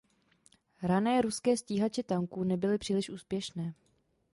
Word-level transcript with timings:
Rané 0.81 1.21
ruské 1.21 1.57
stíhače 1.57 2.03
tanků 2.03 2.43
nebyly 2.43 2.77
příliš 2.77 3.09
úspěšné. 3.09 3.73